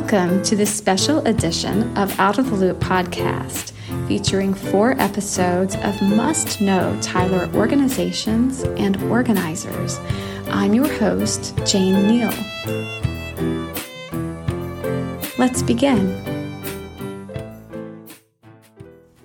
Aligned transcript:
Welcome 0.00 0.42
to 0.44 0.56
this 0.56 0.74
special 0.74 1.18
edition 1.26 1.96
of 1.96 2.18
Out 2.18 2.38
of 2.38 2.48
the 2.48 2.56
Loop 2.56 2.78
podcast, 2.78 3.72
featuring 4.08 4.54
four 4.54 4.92
episodes 4.92 5.76
of 5.76 6.00
must 6.00 6.62
know 6.62 6.98
Tyler 7.02 7.50
organizations 7.54 8.62
and 8.62 9.00
organizers. 9.04 10.00
I'm 10.48 10.72
your 10.72 10.88
host, 10.88 11.54
Jane 11.66 12.06
Neal. 12.08 12.32
Let's 15.38 15.62
begin. 15.62 16.08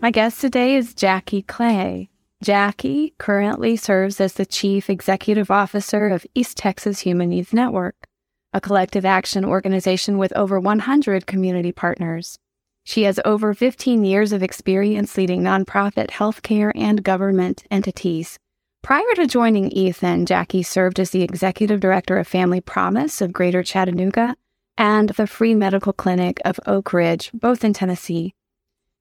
My 0.02 0.12
guest 0.12 0.42
today 0.42 0.76
is 0.76 0.94
Jackie 0.94 1.42
Clay. 1.42 2.10
Jackie 2.44 3.16
currently 3.18 3.78
serves 3.78 4.20
as 4.20 4.34
the 4.34 4.46
Chief 4.46 4.90
Executive 4.90 5.50
Officer 5.50 6.10
of 6.10 6.28
East 6.36 6.58
Texas 6.58 7.00
Human 7.00 7.30
Needs 7.30 7.54
Network 7.54 8.10
a 8.56 8.62
collective 8.62 9.04
action 9.04 9.44
organization 9.44 10.18
with 10.18 10.32
over 10.34 10.58
100 10.62 11.28
community 11.28 11.74
partners. 11.74 12.40
She 12.86 13.04
has 13.04 13.20
over 13.26 13.54
15 13.54 14.06
years 14.06 14.32
of 14.32 14.42
experience 14.42 15.18
leading 15.18 15.42
nonprofit 15.42 16.08
healthcare 16.08 16.72
and 16.74 17.04
government 17.04 17.66
entities. 17.70 18.40
Prior 18.82 19.14
to 19.16 19.28
joining 19.28 19.72
Ethan, 19.72 20.26
Jackie 20.26 20.64
served 20.64 21.02
as 21.02 21.10
the 21.10 21.22
executive 21.22 21.82
director 21.82 22.18
of 22.18 22.30
Family 22.30 22.62
Promise 22.62 23.20
of 23.20 23.34
Greater 23.34 23.62
Chattanooga 23.62 24.38
and 24.78 25.10
the 25.10 25.28
Free 25.28 25.54
Medical 25.54 25.92
Clinic 25.92 26.40
of 26.46 26.58
Oak 26.66 26.94
Ridge, 26.94 27.32
both 27.34 27.66
in 27.66 27.74
Tennessee. 27.74 28.34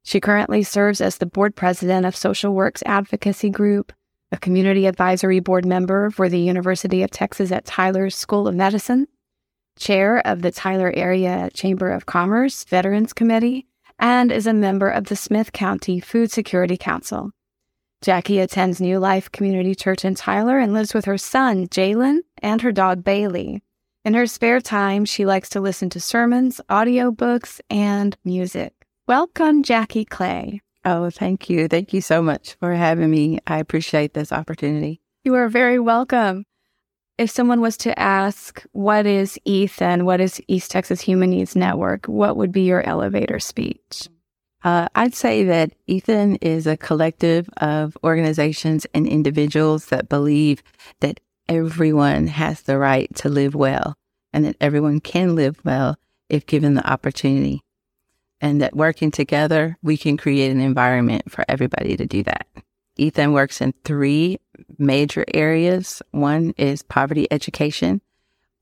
She 0.03 0.19
currently 0.19 0.65
serves 0.65 1.01
as 1.01 1.19
the 1.19 1.27
board 1.27 1.55
president 1.55 2.07
of 2.07 2.17
Social 2.17 2.53
Works 2.53 2.83
Advocacy 2.87 3.51
Group, 3.51 3.93
a 4.33 4.37
community 4.37 4.87
advisory 4.87 5.39
board 5.39 5.65
member 5.65 6.11
for 6.11 6.29
the 6.29 6.41
University 6.41 7.05
of 7.05 7.13
Texas 7.13 7.53
at 7.53 7.65
Tyler's 7.65 8.17
School 8.17 8.49
of 8.49 8.57
Medicine, 8.57 9.07
chair 9.77 10.27
of 10.27 10.43
the 10.43 10.51
Tyler 10.51 10.93
Area 10.95 11.51
Chamber 11.55 11.91
of 11.91 12.07
Commerce 12.07 12.65
Veterans 12.65 13.13
Committee, 13.13 13.67
and 13.99 14.33
is 14.33 14.47
a 14.47 14.53
member 14.53 14.89
of 14.89 15.05
the 15.05 15.17
Smith 15.17 15.53
County 15.53 16.01
Food 16.01 16.31
Security 16.31 16.77
Council. 16.77 17.31
Jackie 18.03 18.39
attends 18.39 18.81
New 18.81 18.99
Life 18.99 19.33
Community 19.33 19.75
Church 19.75 20.05
in 20.05 20.15
Tyler 20.15 20.59
and 20.59 20.75
lives 20.75 20.93
with 20.93 21.07
her 21.07 21.17
son, 21.17 21.67
Jalen, 21.69 22.19
and 22.43 22.61
her 22.61 22.73
dog, 22.73 23.03
Bailey. 23.03 23.63
In 24.05 24.13
her 24.15 24.27
spare 24.27 24.61
time, 24.61 25.07
she 25.07 25.25
likes 25.25 25.49
to 25.51 25.61
listen 25.61 25.89
to 25.91 26.01
sermons, 26.01 26.61
audiobooks, 26.69 27.61
and 27.71 28.17
music. 28.25 28.75
Welcome, 29.07 29.63
Jackie 29.63 30.05
Clay. 30.05 30.61
Oh, 30.85 31.09
thank 31.09 31.49
you. 31.49 31.67
Thank 31.67 31.95
you 31.95 32.03
so 32.03 32.21
much 32.21 32.57
for 32.61 32.75
having 32.75 33.11
me. 33.11 33.39
I 33.47 33.59
appreciate 33.59 34.13
this 34.13 34.33
opportunity. 34.33 35.01
You 35.25 35.35
are 35.37 35.49
very 35.49 35.79
welcome 35.79 36.45
if 37.19 37.31
someone 37.31 37.61
was 37.61 37.77
to 37.79 37.99
ask, 37.99 38.65
what 38.73 39.07
is 39.07 39.39
Ethan? 39.45 40.05
What 40.05 40.21
is 40.21 40.43
East 40.49 40.71
Texas 40.71 41.01
Human 41.01 41.31
Needs 41.31 41.55
Network? 41.55 42.07
What 42.07 42.37
would 42.37 42.53
be 42.53 42.63
your 42.63 42.83
elevator 42.87 43.39
speech? 43.39 44.09
Uh, 44.65 44.89
I'd 44.95 45.15
say 45.15 45.45
that 45.45 45.75
Ethan 45.87 46.37
is 46.37 46.67
a 46.67 46.77
collective 46.77 47.49
of 47.59 47.97
organizations 48.03 48.87
and 48.95 49.07
individuals 49.07 49.87
that 49.87 50.09
believe 50.09 50.63
that 51.01 51.21
everyone 51.49 52.27
has 52.27 52.63
the 52.63 52.79
right 52.79 53.15
to 53.17 53.29
live 53.29 53.55
well 53.55 53.97
and 54.33 54.45
that 54.47 54.57
everyone 54.61 55.01
can 55.01 55.37
live 55.37 55.61
well 55.65 55.97
if 56.29 56.47
given 56.47 56.75
the 56.75 56.91
opportunity. 56.91 57.61
And 58.41 58.61
that 58.61 58.75
working 58.75 59.11
together, 59.11 59.77
we 59.83 59.97
can 59.97 60.17
create 60.17 60.51
an 60.51 60.61
environment 60.61 61.31
for 61.31 61.45
everybody 61.49 61.97
to 61.97 62.07
do 62.07 62.23
that. 62.25 62.47
Ethan 62.97 63.33
works 63.33 63.61
in 63.61 63.75
three 63.85 64.39
major 64.79 65.25
areas. 65.35 66.01
One 66.13 66.55
is 66.57 66.83
poverty 66.83 67.27
education. 67.31 68.01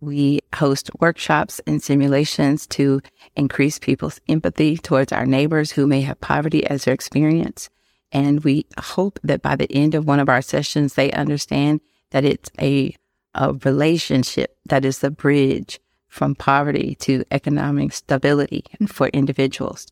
We 0.00 0.40
host 0.54 0.90
workshops 1.00 1.60
and 1.66 1.82
simulations 1.82 2.66
to 2.68 3.02
increase 3.36 3.78
people's 3.78 4.20
empathy 4.28 4.76
towards 4.76 5.12
our 5.12 5.26
neighbors 5.26 5.72
who 5.72 5.86
may 5.86 6.00
have 6.00 6.20
poverty 6.20 6.66
as 6.66 6.84
their 6.84 6.94
experience. 6.94 7.70
And 8.10 8.42
we 8.42 8.66
hope 8.78 9.18
that 9.22 9.42
by 9.42 9.56
the 9.56 9.70
end 9.72 9.94
of 9.94 10.06
one 10.06 10.18
of 10.18 10.28
our 10.28 10.42
sessions, 10.42 10.94
they 10.94 11.12
understand 11.12 11.80
that 12.10 12.24
it's 12.24 12.50
a, 12.60 12.96
a 13.34 13.52
relationship 13.52 14.56
that 14.66 14.84
is 14.84 14.98
the 14.98 15.10
bridge 15.10 15.80
from 16.08 16.34
poverty 16.34 16.94
to 16.96 17.24
economic 17.30 17.92
stability 17.92 18.64
for 18.86 19.08
individuals. 19.08 19.86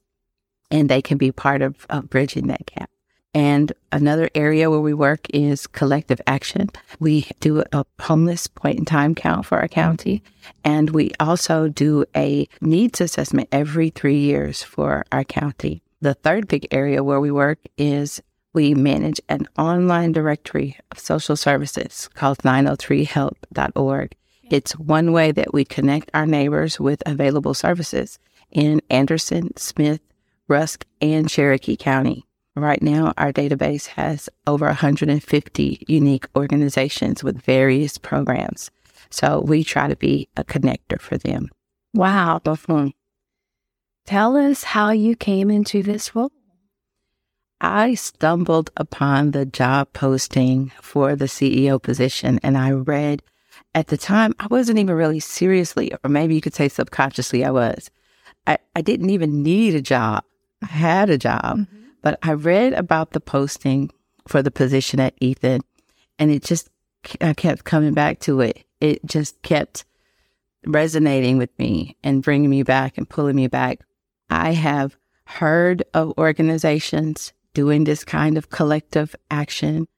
And 0.71 0.89
they 0.89 1.01
can 1.01 1.19
be 1.19 1.33
part 1.33 1.63
of, 1.63 1.87
of 1.89 2.11
bridging 2.11 2.49
that 2.49 2.67
gap. 2.67 2.91
And 3.33 3.73
another 3.93 4.29
area 4.35 4.71
where 4.71 4.81
we 4.81 4.95
work 4.95 5.27
is 5.31 5.67
collective 5.69 6.21
action. 6.27 6.71
We 6.99 7.29
do 7.39 7.63
a 7.73 7.85
homeless 8.01 8.49
point 8.49 8.79
in 8.79 8.85
time 8.85 9.15
count 9.15 9.47
for 9.47 9.59
our 9.59 9.69
county. 9.69 10.23
And 10.65 10.91
we 10.91 11.13
also 11.21 11.69
do 11.69 12.05
a 12.17 12.49
needs 12.61 13.01
assessment 13.01 13.49
every 13.53 13.91
three 13.91 14.19
years 14.19 14.63
for 14.63 15.05
our 15.13 15.23
county. 15.23 15.83
The 16.01 16.15
third 16.15 16.49
big 16.49 16.67
area 16.73 17.05
where 17.05 17.21
we 17.21 17.31
work 17.31 17.59
is 17.77 18.21
we 18.53 18.75
manage 18.75 19.21
an 19.29 19.47
online 19.57 20.11
directory 20.11 20.77
of 20.91 20.99
social 20.99 21.37
services 21.37 22.09
called 22.15 22.39
903help.org. 22.39 24.17
It's 24.43 24.77
one 24.77 25.13
way 25.13 25.31
that 25.31 25.55
we 25.55 25.65
connect 25.65 26.11
our 26.13 26.27
neighbors 26.27 26.81
with 26.81 27.01
available 27.07 27.55
services 27.55 28.19
in 28.51 28.81
Anderson, 28.91 29.57
Smith, 29.57 30.01
Rusk, 30.49 30.85
and 31.01 31.29
Cherokee 31.29 31.77
County. 31.77 32.25
Right 32.61 32.83
now, 32.83 33.15
our 33.17 33.33
database 33.33 33.87
has 33.87 34.29
over 34.47 34.67
150 34.67 35.85
unique 35.89 36.27
organizations 36.37 37.25
with 37.25 37.41
various 37.43 37.99
programs. 37.99 38.71
So 39.11 39.41
we 39.41 39.65
try 39.65 39.89
to 39.89 39.97
be 39.97 40.29
a 40.37 40.45
connector 40.45 41.01
for 41.01 41.17
them. 41.17 41.49
Wow. 41.95 42.41
Tell 44.07 44.37
us 44.37 44.63
how 44.63 44.91
you 44.91 45.17
came 45.17 45.51
into 45.51 45.83
this 45.83 46.15
role. 46.15 46.33
I 47.61 47.95
stumbled 47.95 48.71
upon 48.77 49.33
the 49.33 49.45
job 49.47 49.93
posting 49.93 50.73
for 50.81 51.17
the 51.17 51.27
CEO 51.27 51.83
position 51.83 52.41
and 52.43 52.57
I 52.57 52.71
read 52.73 53.23
at 53.75 53.89
the 53.89 53.97
time, 53.97 54.35
I 54.41 54.47
wasn't 54.49 54.79
even 54.79 54.97
really 54.97 55.21
seriously, 55.21 55.93
or 56.03 56.11
maybe 56.11 56.35
you 56.35 56.41
could 56.41 56.55
say 56.55 56.69
subconsciously, 56.69 57.45
I 57.45 57.51
was. 57.51 57.91
I, 58.47 58.59
I 58.75 58.81
didn't 58.81 59.11
even 59.11 59.43
need 59.43 59.75
a 59.75 59.83
job. 59.83 60.25
I 60.63 60.67
had 60.67 61.11
a 61.11 61.19
job. 61.19 61.59
Mm-hmm. 61.59 61.80
But 62.03 62.19
I 62.23 62.33
read 62.33 62.73
about 62.73 63.13
the 63.13 63.21
posting 63.21 63.91
for 64.27 64.43
the 64.43 64.51
position 64.51 65.01
at 65.01 65.15
Ethan, 65.21 65.63
and 66.19 66.31
it 66.31 66.45
just 66.45 66.71
I 67.21 67.31
uh, 67.31 67.35
kept 67.35 67.65
coming 67.65 67.95
back 67.95 68.21
to 68.21 68.41
it. 68.41 68.65
It 68.81 69.05
just 69.07 69.41
kept 69.43 69.85
resonating 70.67 71.39
with 71.39 71.51
me 71.59 71.97
and 72.03 72.23
bringing 72.23 72.51
me 72.51 72.63
back 72.63 72.99
and 72.99 73.09
pulling 73.09 73.37
me 73.37 73.47
back. 73.47 73.81
I 74.29 74.53
have 74.53 74.97
heard 75.25 75.83
of 75.95 76.13
organizations 76.19 77.33
doing 77.55 77.85
this 77.85 78.05
kind 78.05 78.37
of 78.37 78.51
collective 78.51 79.17
action 79.31 79.89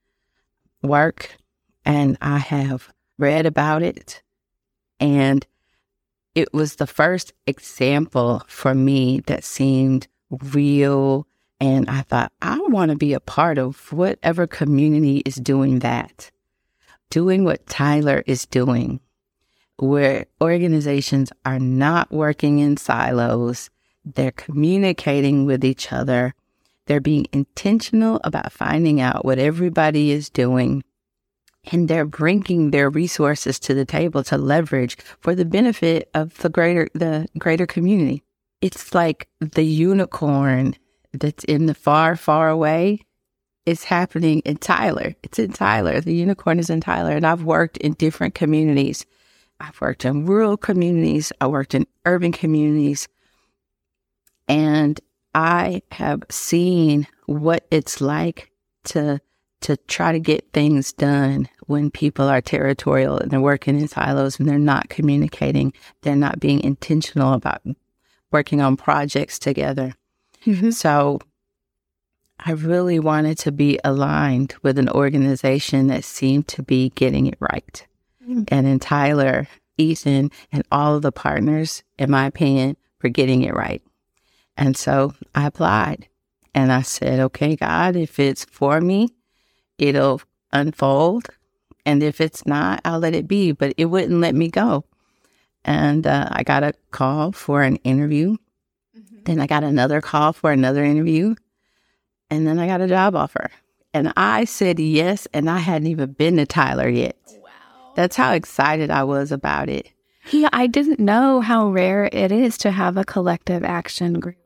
work, 0.83 1.37
and 1.85 2.17
I 2.21 2.39
have 2.39 2.93
read 3.19 3.47
about 3.47 3.83
it. 3.83 4.23
And 5.01 5.47
it 6.35 6.53
was 6.55 6.77
the 6.77 6.87
first 6.87 7.33
example 7.47 8.43
for 8.47 8.75
me 8.75 9.21
that 9.27 9.45
seemed 9.45 10.09
real 10.31 11.27
and 11.63 11.89
I 11.89 12.03
thought, 12.03 12.33
I 12.43 12.59
want 12.59 12.91
to 12.91 12.97
be 12.97 13.13
a 13.13 13.21
part 13.21 13.57
of 13.57 13.93
whatever 13.93 14.49
community 14.49 15.19
is 15.19 15.37
doing 15.37 15.79
that, 15.79 16.33
doing 17.09 17.45
what 17.45 17.69
Tyler 17.69 18.25
is 18.27 18.47
doing, 18.47 18.99
where 19.77 20.27
organizations 20.41 21.33
are 21.47 21.61
not 21.61 22.11
working 22.11 22.59
in 22.59 22.79
silos, 22.79 23.71
they're 24.05 24.33
communicating 24.33 25.47
with 25.47 25.65
each 25.65 25.93
other, 25.93 26.35
they're 26.87 27.01
being 27.01 27.27
intentional 27.33 28.21
about 28.25 28.51
finding 28.51 29.01
out 29.01 29.25
what 29.25 29.39
everybody 29.39 30.11
is 30.11 30.29
doing. 30.31 30.83
And 31.71 31.87
they're 31.87 32.05
bringing 32.05 32.73
their 32.73 32.91
resources 32.91 33.61
to 33.61 33.75
the 33.75 33.85
table 33.85 34.25
to 34.25 34.37
leverage 34.37 34.97
for 35.21 35.37
the 35.37 35.45
benefit 35.45 36.11
of 36.13 36.37
the 36.39 36.49
greater 36.49 36.89
the 36.93 37.29
greater 37.39 37.67
community. 37.67 38.25
It's 38.61 38.97
like 38.97 39.29
the 39.39 39.63
unicorn 39.63 40.75
that's 41.13 41.45
in 41.45 41.67
the 41.67 41.75
far, 41.75 42.17
far 42.17 42.49
away 42.49 43.01
is 43.65 43.85
happening 43.85 44.41
in 44.41 44.57
Tyler. 44.57 45.15
It's 45.23 45.39
in 45.39 45.53
Tyler. 45.53 46.01
The 46.01 46.15
unicorn 46.15 46.59
is 46.59 46.71
in 46.71 46.81
Tyler. 46.81 47.13
And 47.13 47.27
I've 47.27 47.45
worked 47.45 47.77
in 47.77 47.93
different 47.95 48.35
communities. 48.35 49.07
I've 49.61 49.81
worked 49.81 50.05
in 50.05 50.27
rural 50.27 50.57
communities. 50.57 51.33
I 51.41 51.47
worked 51.47 51.75
in 51.75 51.87
urban 52.05 52.33
communities. 52.33 53.09
And 54.49 55.01
I 55.35 55.83
have 55.93 56.25
seen 56.31 57.07
what 57.27 57.67
it's 57.71 58.01
like 58.01 58.51
to 58.85 59.21
to 59.63 59.77
try 59.87 60.11
to 60.11 60.19
get 60.19 60.53
things 60.53 60.93
done 60.93 61.49
when 61.67 61.89
people 61.89 62.29
are 62.29 62.41
territorial 62.41 63.17
and 63.17 63.31
they're 63.31 63.41
working 63.41 63.79
in 63.81 63.87
silos 63.87 64.41
and 64.41 64.49
they're 64.49 64.59
not 64.59 64.89
communicating. 64.89 65.73
They're 66.03 66.17
not 66.17 66.41
being 66.41 66.61
intentional 66.65 67.33
about 67.33 67.63
working 68.33 68.61
on 68.61 68.77
projects 68.77 69.39
together. 69.39 69.95
Mm-hmm. 70.47 70.71
So 70.71 71.21
I 72.39 72.53
really 72.53 72.99
wanted 72.99 73.39
to 73.39 73.53
be 73.53 73.79
aligned 73.85 74.55
with 74.63 74.79
an 74.79 74.89
organization 74.89 75.87
that 75.89 76.05
seemed 76.05 76.49
to 76.49 76.63
be 76.63 76.91
getting 76.91 77.27
it 77.27 77.39
right. 77.41 77.87
Mm-hmm. 78.23 78.45
And 78.49 78.67
in 78.67 78.81
Tyler, 78.81 79.49
Ethan, 79.79 80.31
and 80.51 80.63
all 80.73 80.97
of 80.97 81.03
the 81.03 81.13
partners, 81.13 81.83
in 81.99 82.11
my 82.11 82.27
opinion, 82.27 82.77
were 83.03 83.09
getting 83.09 83.43
it 83.43 83.55
right. 83.55 83.83
And 84.57 84.77
so 84.77 85.15
I 85.35 85.47
applied 85.47 86.09
and 86.55 86.73
I 86.73 86.83
said, 86.83 87.21
okay, 87.21 87.57
God, 87.57 87.97
if 87.97 88.19
it's 88.19 88.45
for 88.45 88.81
me, 88.81 89.09
it'll 89.79 90.21
unfold. 90.53 91.29
And 91.85 92.03
if 92.03 92.21
it's 92.21 92.47
not, 92.47 92.81
I'll 92.85 92.99
let 92.99 93.15
it 93.15 93.27
be. 93.27 93.53
But 93.53 93.75
it 93.77 93.87
wouldn't 93.87 94.21
let 94.21 94.35
me 94.35 94.49
go. 94.49 94.85
And 95.65 96.07
uh, 96.07 96.29
I 96.31 96.43
got 96.43 96.63
a 96.63 96.75
call 96.91 97.33
for 97.33 97.63
an 97.63 97.77
interview. 97.77 98.37
Mm-hmm. 99.23 99.33
Then 99.33 99.41
I 99.41 99.47
got 99.47 99.65
another 99.65 100.01
call 100.01 100.33
for 100.33 100.53
another 100.53 100.85
interview. 100.85 101.35
And 102.31 102.47
then 102.47 102.59
I 102.59 102.67
got 102.67 102.81
a 102.81 102.89
job 102.89 103.15
offer. 103.15 103.51
And 103.95 104.13
I 104.17 104.45
said 104.45 104.79
yes. 104.79 105.27
And 105.33 105.49
I 105.49 105.59
hadn't 105.59 105.89
even 105.89 106.13
been 106.13 106.37
to 106.37 106.47
Tyler 106.47 106.89
yet. 106.89 107.17
Wow. 107.27 107.51
That's 107.95 108.17
how 108.17 108.33
excited 108.33 108.91
I 108.91 109.05
was 109.05 109.33
about 109.33 109.69
it. 109.69 109.91
Yeah, 110.31 110.49
I 110.53 110.67
didn't 110.69 111.01
know 111.01 111.41
how 111.41 111.69
rare 111.69 112.09
it 112.13 112.31
is 112.31 112.57
to 112.59 112.71
have 112.71 112.97
a 112.97 113.05
collective 113.05 113.65
action 113.65 114.21
group. 114.21 114.37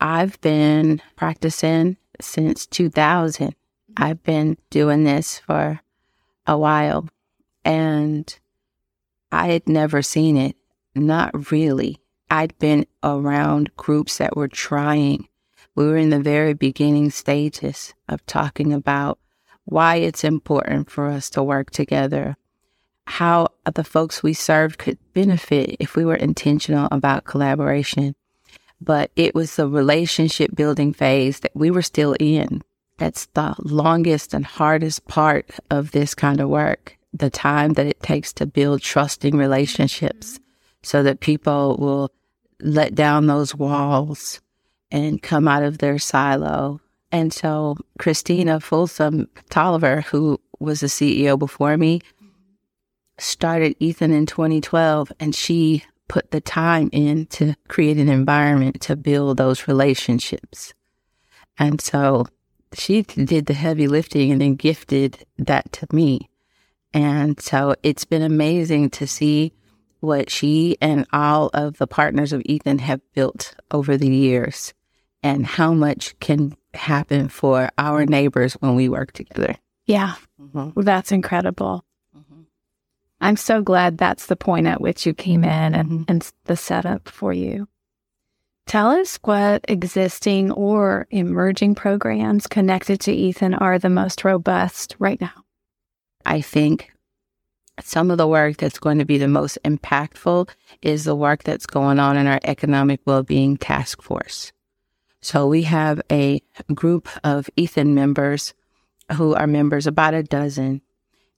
I've 0.00 0.40
been 0.40 1.02
practicing 1.16 1.96
since 2.20 2.66
2000. 2.66 3.54
I've 3.96 4.22
been 4.22 4.56
doing 4.70 5.04
this 5.04 5.38
for 5.38 5.80
a 6.46 6.56
while 6.56 7.08
and 7.64 8.38
I 9.32 9.48
had 9.48 9.68
never 9.68 10.02
seen 10.02 10.36
it. 10.36 10.56
Not 10.94 11.50
really. 11.50 11.98
I'd 12.30 12.58
been 12.58 12.86
around 13.04 13.76
groups 13.76 14.18
that 14.18 14.36
were 14.36 14.48
trying. 14.48 15.28
We 15.74 15.86
were 15.86 15.96
in 15.96 16.10
the 16.10 16.20
very 16.20 16.54
beginning 16.54 17.10
stages 17.10 17.94
of 18.08 18.24
talking 18.26 18.72
about 18.72 19.18
why 19.64 19.96
it's 19.96 20.24
important 20.24 20.90
for 20.90 21.08
us 21.08 21.30
to 21.30 21.42
work 21.42 21.70
together, 21.70 22.36
how 23.06 23.48
the 23.72 23.84
folks 23.84 24.22
we 24.22 24.32
served 24.32 24.78
could 24.78 24.98
benefit 25.12 25.76
if 25.78 25.94
we 25.94 26.04
were 26.04 26.16
intentional 26.16 26.88
about 26.90 27.24
collaboration. 27.24 28.14
But 28.80 29.10
it 29.16 29.34
was 29.34 29.56
the 29.56 29.68
relationship 29.68 30.54
building 30.54 30.92
phase 30.92 31.40
that 31.40 31.54
we 31.54 31.70
were 31.70 31.82
still 31.82 32.14
in. 32.18 32.62
That's 32.98 33.26
the 33.34 33.54
longest 33.58 34.34
and 34.34 34.44
hardest 34.44 35.06
part 35.06 35.50
of 35.70 35.92
this 35.92 36.14
kind 36.14 36.40
of 36.40 36.48
work. 36.48 36.96
The 37.12 37.30
time 37.30 37.74
that 37.74 37.86
it 37.86 38.02
takes 38.02 38.32
to 38.34 38.46
build 38.46 38.82
trusting 38.82 39.36
relationships 39.36 40.40
so 40.86 41.02
that 41.02 41.18
people 41.18 41.76
will 41.78 42.12
let 42.60 42.94
down 42.94 43.26
those 43.26 43.56
walls 43.56 44.40
and 44.92 45.20
come 45.20 45.48
out 45.48 45.64
of 45.64 45.78
their 45.78 45.98
silo. 45.98 46.80
And 47.10 47.32
so 47.32 47.76
Christina 47.98 48.60
Folsom 48.60 49.28
Tolliver, 49.50 50.02
who 50.02 50.40
was 50.60 50.78
the 50.80 50.86
CEO 50.86 51.36
before 51.36 51.76
me, 51.76 52.02
started 53.18 53.74
Ethan 53.80 54.12
in 54.12 54.26
2012 54.26 55.10
and 55.18 55.34
she 55.34 55.82
put 56.06 56.30
the 56.30 56.40
time 56.40 56.88
in 56.92 57.26
to 57.26 57.56
create 57.66 57.96
an 57.96 58.08
environment 58.08 58.80
to 58.82 58.94
build 58.94 59.38
those 59.38 59.66
relationships. 59.66 60.72
And 61.58 61.80
so 61.80 62.26
she 62.74 63.02
did 63.02 63.46
the 63.46 63.54
heavy 63.54 63.88
lifting 63.88 64.30
and 64.30 64.40
then 64.40 64.54
gifted 64.54 65.26
that 65.36 65.72
to 65.72 65.88
me. 65.92 66.28
And 66.94 67.40
so 67.40 67.74
it's 67.82 68.04
been 68.04 68.22
amazing 68.22 68.90
to 68.90 69.06
see 69.08 69.52
what 70.00 70.30
she 70.30 70.76
and 70.80 71.06
all 71.12 71.50
of 71.54 71.78
the 71.78 71.86
partners 71.86 72.32
of 72.32 72.42
Ethan 72.44 72.78
have 72.78 73.00
built 73.14 73.54
over 73.70 73.96
the 73.96 74.08
years 74.08 74.74
and 75.22 75.46
how 75.46 75.72
much 75.72 76.18
can 76.20 76.56
happen 76.74 77.28
for 77.28 77.70
our 77.78 78.04
neighbors 78.04 78.54
when 78.54 78.74
we 78.74 78.88
work 78.88 79.12
together. 79.12 79.56
Yeah. 79.86 80.14
Mm-hmm. 80.40 80.70
Well, 80.74 80.84
that's 80.84 81.12
incredible. 81.12 81.84
I'm 83.20 83.36
so 83.36 83.62
glad 83.62 83.96
that's 83.96 84.26
the 84.26 84.36
point 84.36 84.66
at 84.66 84.80
which 84.80 85.06
you 85.06 85.14
came 85.14 85.42
in 85.42 85.74
and, 85.74 85.88
mm-hmm. 85.88 86.02
and 86.08 86.32
the 86.44 86.56
setup 86.56 87.08
for 87.08 87.32
you. 87.32 87.66
Tell 88.66 88.90
us 88.90 89.18
what 89.22 89.64
existing 89.68 90.50
or 90.50 91.06
emerging 91.10 91.76
programs 91.76 92.46
connected 92.46 93.00
to 93.02 93.12
Ethan 93.12 93.54
are 93.54 93.78
the 93.78 93.88
most 93.88 94.24
robust 94.24 94.96
right 94.98 95.20
now. 95.20 95.32
I 96.24 96.40
think 96.40 96.92
some 97.82 98.10
of 98.10 98.18
the 98.18 98.26
work 98.26 98.56
that's 98.56 98.78
going 98.78 98.98
to 98.98 99.04
be 99.04 99.18
the 99.18 99.28
most 99.28 99.58
impactful 99.64 100.48
is 100.82 101.04
the 101.04 101.14
work 101.14 101.42
that's 101.42 101.66
going 101.66 101.98
on 101.98 102.16
in 102.16 102.26
our 102.26 102.40
economic 102.44 103.00
well-being 103.04 103.56
task 103.56 104.02
force. 104.02 104.52
So 105.20 105.46
we 105.46 105.62
have 105.62 106.00
a 106.10 106.40
group 106.74 107.08
of 107.24 107.50
Ethan 107.56 107.94
members 107.94 108.54
who 109.12 109.34
are 109.34 109.46
members, 109.46 109.86
about 109.86 110.14
a 110.14 110.22
dozen, 110.22 110.82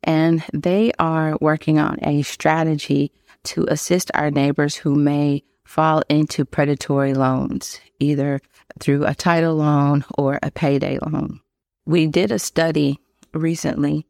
and 0.02 0.44
they 0.52 0.92
are 0.98 1.36
working 1.40 1.78
on 1.78 1.98
a 2.02 2.22
strategy 2.22 3.12
to 3.44 3.66
assist 3.68 4.10
our 4.14 4.30
neighbors 4.30 4.76
who 4.76 4.94
may 4.94 5.42
fall 5.64 6.02
into 6.08 6.44
predatory 6.44 7.14
loans, 7.14 7.80
either 7.98 8.40
through 8.80 9.04
a 9.04 9.14
title 9.14 9.56
loan 9.56 10.04
or 10.16 10.38
a 10.42 10.50
payday 10.50 10.98
loan. 10.98 11.40
We 11.84 12.06
did 12.06 12.32
a 12.32 12.38
study 12.38 13.00
recently 13.34 14.06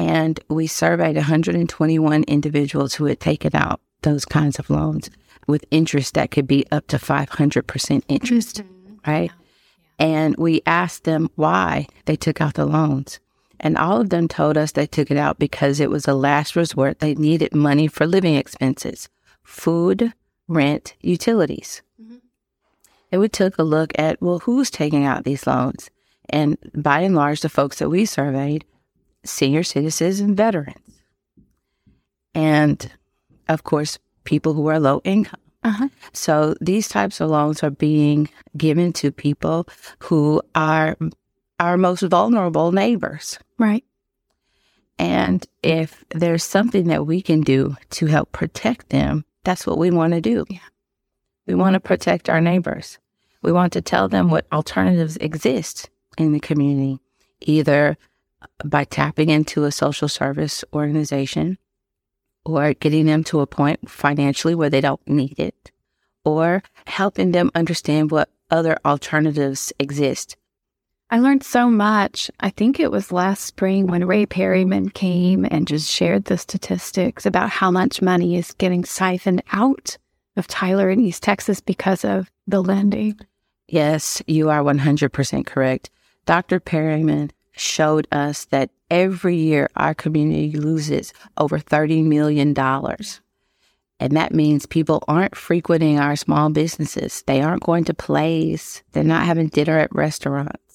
and 0.00 0.40
we 0.48 0.66
surveyed 0.66 1.16
121 1.16 2.24
individuals 2.24 2.94
who 2.94 3.04
had 3.04 3.20
taken 3.20 3.54
out 3.54 3.82
those 4.00 4.24
kinds 4.24 4.58
of 4.58 4.70
loans 4.70 5.10
with 5.46 5.66
interest 5.70 6.14
that 6.14 6.30
could 6.30 6.46
be 6.46 6.64
up 6.72 6.86
to 6.86 6.96
500% 6.96 8.02
interest, 8.08 8.62
mm-hmm. 8.62 9.10
right? 9.10 9.30
Yeah. 9.30 10.06
And 10.06 10.36
we 10.38 10.62
asked 10.64 11.04
them 11.04 11.28
why 11.34 11.86
they 12.06 12.16
took 12.16 12.40
out 12.40 12.54
the 12.54 12.64
loans. 12.64 13.20
And 13.62 13.76
all 13.76 14.00
of 14.00 14.08
them 14.08 14.26
told 14.26 14.56
us 14.56 14.72
they 14.72 14.86
took 14.86 15.10
it 15.10 15.18
out 15.18 15.38
because 15.38 15.80
it 15.80 15.90
was 15.90 16.08
a 16.08 16.14
last 16.14 16.56
resort. 16.56 17.00
They 17.00 17.14
needed 17.14 17.54
money 17.54 17.86
for 17.86 18.06
living 18.06 18.36
expenses, 18.36 19.10
food, 19.42 20.14
rent, 20.48 20.94
utilities. 21.02 21.82
Mm-hmm. 22.00 22.16
And 23.12 23.20
we 23.20 23.28
took 23.28 23.58
a 23.58 23.62
look 23.62 23.92
at, 23.98 24.22
well, 24.22 24.38
who's 24.38 24.70
taking 24.70 25.04
out 25.04 25.24
these 25.24 25.46
loans? 25.46 25.90
And 26.30 26.56
by 26.74 27.00
and 27.00 27.14
large, 27.14 27.42
the 27.42 27.50
folks 27.50 27.80
that 27.80 27.90
we 27.90 28.06
surveyed, 28.06 28.64
senior 29.24 29.62
citizens 29.62 30.20
and 30.20 30.36
veterans. 30.36 30.76
And 32.34 32.90
of 33.48 33.64
course, 33.64 33.98
people 34.24 34.54
who 34.54 34.66
are 34.68 34.78
low 34.78 35.00
income. 35.04 35.40
Uh-huh. 35.62 35.88
So 36.12 36.54
these 36.60 36.88
types 36.88 37.20
of 37.20 37.30
loans 37.30 37.62
are 37.62 37.70
being 37.70 38.28
given 38.56 38.92
to 38.94 39.12
people 39.12 39.66
who 39.98 40.40
are 40.54 40.96
our 41.58 41.76
most 41.76 42.02
vulnerable 42.02 42.72
neighbors. 42.72 43.38
Right. 43.58 43.84
And 44.98 45.46
if 45.62 46.04
there's 46.10 46.44
something 46.44 46.88
that 46.88 47.06
we 47.06 47.22
can 47.22 47.40
do 47.40 47.76
to 47.90 48.06
help 48.06 48.32
protect 48.32 48.90
them, 48.90 49.24
that's 49.44 49.66
what 49.66 49.78
we 49.78 49.90
want 49.90 50.14
to 50.14 50.20
do. 50.20 50.44
Yeah. 50.48 50.58
We 51.46 51.54
want 51.54 51.74
to 51.74 51.80
protect 51.80 52.28
our 52.30 52.40
neighbors. 52.40 52.98
We 53.42 53.52
want 53.52 53.72
to 53.72 53.80
tell 53.80 54.08
them 54.08 54.30
what 54.30 54.46
alternatives 54.52 55.16
exist 55.16 55.90
in 56.18 56.32
the 56.32 56.40
community, 56.40 56.98
either 57.40 57.96
by 58.64 58.84
tapping 58.84 59.28
into 59.28 59.64
a 59.64 59.72
social 59.72 60.08
service 60.08 60.64
organization 60.72 61.58
or 62.44 62.74
getting 62.74 63.06
them 63.06 63.22
to 63.24 63.40
a 63.40 63.46
point 63.46 63.90
financially 63.90 64.54
where 64.54 64.70
they 64.70 64.80
don't 64.80 65.06
need 65.06 65.38
it, 65.38 65.70
or 66.24 66.62
helping 66.86 67.32
them 67.32 67.50
understand 67.54 68.10
what 68.10 68.30
other 68.50 68.78
alternatives 68.84 69.72
exist 69.78 70.36
I 71.12 71.18
learned 71.18 71.42
so 71.42 71.68
much. 71.68 72.30
I 72.38 72.50
think 72.50 72.78
it 72.78 72.92
was 72.92 73.10
last 73.10 73.44
spring 73.44 73.88
when 73.88 74.06
Ray 74.06 74.26
Perryman 74.26 74.90
came 74.90 75.44
and 75.44 75.66
just 75.66 75.90
shared 75.90 76.26
the 76.26 76.38
statistics 76.38 77.26
about 77.26 77.50
how 77.50 77.68
much 77.68 78.00
money 78.00 78.36
is 78.36 78.52
getting 78.52 78.84
siphoned 78.84 79.42
out 79.50 79.98
of 80.36 80.46
Tyler 80.46 80.88
in 80.88 81.00
East 81.00 81.24
Texas 81.24 81.60
because 81.60 82.04
of 82.04 82.30
the 82.46 82.62
lending. 82.62 83.18
Yes, 83.66 84.22
you 84.28 84.50
are 84.50 84.62
100% 84.62 85.46
correct. 85.46 85.90
Dr. 86.26 86.60
Perryman 86.60 87.32
showed 87.60 88.08
us 88.10 88.46
that 88.46 88.70
every 88.90 89.36
year 89.36 89.68
our 89.76 89.94
community 89.94 90.52
loses 90.52 91.12
over 91.36 91.58
$30 91.58 92.04
million. 92.04 92.56
And 94.02 94.16
that 94.16 94.32
means 94.32 94.66
people 94.66 95.04
aren't 95.06 95.36
frequenting 95.36 95.98
our 95.98 96.16
small 96.16 96.48
businesses. 96.50 97.22
They 97.26 97.42
aren't 97.42 97.62
going 97.62 97.84
to 97.84 97.94
plays. 97.94 98.82
They're 98.92 99.04
not 99.04 99.26
having 99.26 99.48
dinner 99.48 99.78
at 99.78 99.94
restaurants 99.94 100.70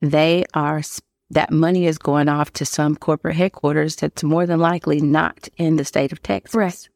they 0.00 0.44
are 0.54 0.82
that 1.30 1.52
money 1.52 1.86
is 1.86 1.98
going 1.98 2.28
off 2.28 2.52
to 2.54 2.64
some 2.64 2.96
corporate 2.96 3.36
headquarters 3.36 3.96
that's 3.96 4.24
more 4.24 4.46
than 4.46 4.58
likely 4.58 5.00
not 5.00 5.48
in 5.56 5.76
the 5.76 5.84
state 5.84 6.12
of 6.12 6.22
Texas. 6.22 6.54
Right. 6.54 6.88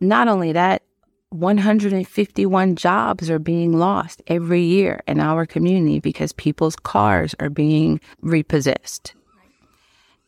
Not 0.00 0.28
only 0.28 0.52
that, 0.52 0.82
151 1.34 2.76
jobs 2.76 3.30
are 3.30 3.38
being 3.38 3.72
lost 3.72 4.22
every 4.26 4.62
year 4.62 5.02
in 5.06 5.20
our 5.20 5.46
community 5.46 6.00
because 6.00 6.32
people's 6.32 6.76
cars 6.76 7.34
are 7.40 7.50
being 7.50 8.00
repossessed. 8.20 9.14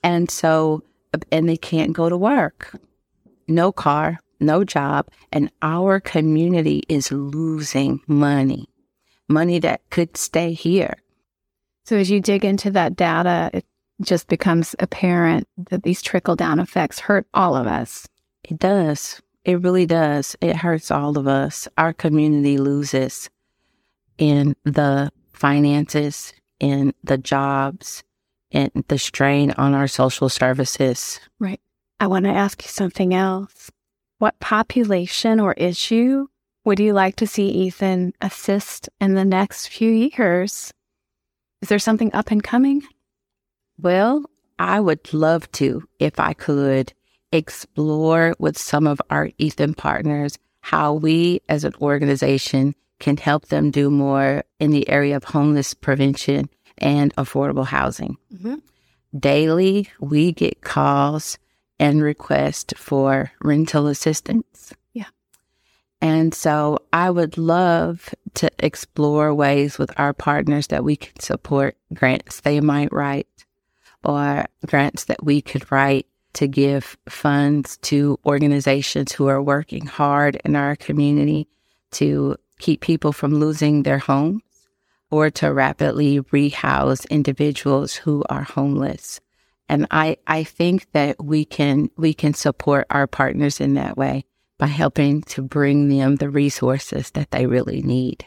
And 0.02 0.30
so, 0.30 0.82
and 1.30 1.48
they 1.48 1.56
can't 1.56 1.92
go 1.92 2.08
to 2.08 2.16
work. 2.16 2.76
No 3.48 3.72
car, 3.72 4.18
no 4.40 4.64
job, 4.64 5.08
and 5.32 5.50
our 5.62 6.00
community 6.00 6.82
is 6.88 7.12
losing 7.12 8.00
money. 8.06 8.68
Money 9.28 9.58
that 9.58 9.80
could 9.90 10.16
stay 10.16 10.52
here 10.52 10.96
so 11.84 11.96
as 11.96 12.10
you 12.10 12.20
dig 12.20 12.44
into 12.44 12.70
that 12.70 12.96
data, 12.96 13.50
it 13.52 13.66
just 14.00 14.28
becomes 14.28 14.74
apparent 14.78 15.46
that 15.70 15.82
these 15.82 16.00
trickle 16.00 16.34
down 16.34 16.58
effects 16.58 16.98
hurt 16.98 17.26
all 17.34 17.54
of 17.54 17.66
us. 17.66 18.08
It 18.42 18.58
does. 18.58 19.20
It 19.44 19.60
really 19.62 19.86
does. 19.86 20.36
It 20.40 20.56
hurts 20.56 20.90
all 20.90 21.18
of 21.18 21.28
us. 21.28 21.68
Our 21.76 21.92
community 21.92 22.58
loses 22.58 23.28
in 24.16 24.56
the 24.64 25.10
finances, 25.32 26.32
in 26.60 26.94
the 27.02 27.18
jobs, 27.18 28.02
and 28.52 28.70
the 28.88 28.98
strain 28.98 29.50
on 29.52 29.74
our 29.74 29.88
social 29.88 30.28
services. 30.28 31.20
Right. 31.38 31.60
I 32.00 32.06
want 32.06 32.24
to 32.24 32.30
ask 32.30 32.62
you 32.62 32.68
something 32.68 33.12
else. 33.12 33.70
What 34.18 34.38
population 34.40 35.40
or 35.40 35.52
issue 35.54 36.28
would 36.64 36.80
you 36.80 36.92
like 36.92 37.16
to 37.16 37.26
see 37.26 37.48
Ethan 37.48 38.14
assist 38.22 38.88
in 39.00 39.14
the 39.14 39.24
next 39.24 39.68
few 39.68 39.90
years? 39.90 40.72
Is 41.60 41.68
there 41.68 41.78
something 41.78 42.14
up 42.14 42.30
and 42.30 42.42
coming? 42.42 42.82
Well, 43.78 44.24
I 44.58 44.80
would 44.80 45.12
love 45.12 45.50
to 45.52 45.86
if 45.98 46.20
I 46.20 46.32
could 46.32 46.94
explore 47.34 48.34
with 48.38 48.56
some 48.56 48.86
of 48.86 49.00
our 49.10 49.30
Ethan 49.38 49.74
partners 49.74 50.38
how 50.60 50.94
we 50.94 51.40
as 51.48 51.64
an 51.64 51.74
organization 51.82 52.74
can 52.98 53.16
help 53.16 53.46
them 53.48 53.70
do 53.70 53.90
more 53.90 54.44
in 54.58 54.70
the 54.70 54.88
area 54.88 55.16
of 55.16 55.24
homeless 55.24 55.74
prevention 55.74 56.48
and 56.78 57.14
affordable 57.16 57.66
housing. 57.66 58.16
Mm-hmm. 58.32 58.54
Daily, 59.18 59.90
we 60.00 60.32
get 60.32 60.62
calls 60.62 61.38
and 61.78 62.02
requests 62.02 62.72
for 62.76 63.32
rental 63.42 63.88
assistance. 63.88 64.72
Yeah. 64.92 65.08
And 66.00 66.32
so 66.32 66.78
I 66.92 67.10
would 67.10 67.36
love 67.36 68.14
to 68.34 68.50
explore 68.58 69.34
ways 69.34 69.76
with 69.76 69.92
our 69.98 70.12
partners 70.12 70.68
that 70.68 70.84
we 70.84 70.96
can 70.96 71.20
support 71.20 71.76
grants 71.92 72.40
they 72.40 72.60
might 72.60 72.92
write 72.92 73.28
or 74.02 74.46
grants 74.66 75.04
that 75.04 75.22
we 75.22 75.42
could 75.42 75.70
write 75.70 76.06
to 76.34 76.46
give 76.46 76.96
funds 77.08 77.76
to 77.78 78.18
organizations 78.26 79.12
who 79.12 79.26
are 79.28 79.42
working 79.42 79.86
hard 79.86 80.40
in 80.44 80.56
our 80.56 80.76
community 80.76 81.48
to 81.92 82.36
keep 82.58 82.80
people 82.80 83.12
from 83.12 83.34
losing 83.34 83.82
their 83.82 83.98
homes 83.98 84.42
or 85.10 85.30
to 85.30 85.52
rapidly 85.52 86.20
rehouse 86.32 87.04
individuals 87.06 87.94
who 87.94 88.24
are 88.28 88.42
homeless. 88.42 89.20
And 89.68 89.86
I, 89.90 90.16
I 90.26 90.44
think 90.44 90.90
that 90.92 91.22
we 91.24 91.44
can, 91.44 91.88
we 91.96 92.12
can 92.12 92.34
support 92.34 92.86
our 92.90 93.06
partners 93.06 93.60
in 93.60 93.74
that 93.74 93.96
way 93.96 94.24
by 94.58 94.66
helping 94.66 95.22
to 95.22 95.42
bring 95.42 95.88
them 95.88 96.16
the 96.16 96.28
resources 96.28 97.10
that 97.12 97.30
they 97.30 97.46
really 97.46 97.82
need. 97.82 98.24